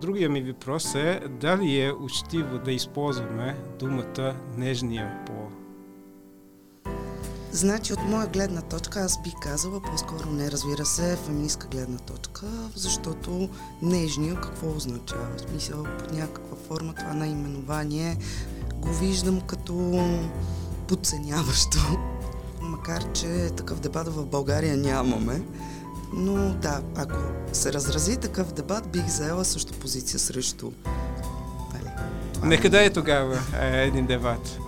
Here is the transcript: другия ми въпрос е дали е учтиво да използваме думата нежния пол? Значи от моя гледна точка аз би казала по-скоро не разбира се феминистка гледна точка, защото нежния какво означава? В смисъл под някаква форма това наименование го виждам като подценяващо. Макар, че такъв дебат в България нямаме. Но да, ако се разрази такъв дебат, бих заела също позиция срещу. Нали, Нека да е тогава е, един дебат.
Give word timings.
другия 0.00 0.28
ми 0.30 0.42
въпрос 0.42 0.94
е 0.94 1.20
дали 1.40 1.80
е 1.80 1.92
учтиво 1.92 2.58
да 2.58 2.72
използваме 2.72 3.56
думата 3.78 4.34
нежния 4.56 5.24
пол? 5.26 5.46
Значи 7.52 7.92
от 7.92 8.02
моя 8.02 8.26
гледна 8.26 8.62
точка 8.62 9.00
аз 9.00 9.22
би 9.22 9.32
казала 9.40 9.80
по-скоро 9.82 10.30
не 10.30 10.50
разбира 10.50 10.84
се 10.84 11.16
феминистка 11.16 11.68
гледна 11.68 11.98
точка, 11.98 12.46
защото 12.74 13.48
нежния 13.82 14.34
какво 14.34 14.76
означава? 14.76 15.26
В 15.36 15.40
смисъл 15.40 15.84
под 15.98 16.12
някаква 16.12 16.56
форма 16.56 16.94
това 16.94 17.14
наименование 17.14 18.16
го 18.74 18.88
виждам 18.88 19.40
като 19.40 20.04
подценяващо. 20.88 21.78
Макар, 22.60 23.12
че 23.12 23.50
такъв 23.56 23.80
дебат 23.80 24.08
в 24.08 24.26
България 24.26 24.76
нямаме. 24.76 25.42
Но 26.12 26.54
да, 26.54 26.80
ако 26.96 27.18
се 27.52 27.72
разрази 27.72 28.16
такъв 28.16 28.52
дебат, 28.52 28.88
бих 28.88 29.06
заела 29.06 29.44
също 29.44 29.72
позиция 29.72 30.20
срещу. 30.20 30.70
Нали, 31.72 31.90
Нека 32.42 32.70
да 32.70 32.84
е 32.84 32.90
тогава 32.90 33.38
е, 33.62 33.86
един 33.86 34.06
дебат. 34.06 34.58